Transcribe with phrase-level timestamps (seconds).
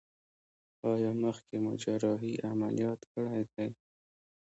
[0.89, 3.69] ایا مخکې مو جراحي عملیات کړی دی؟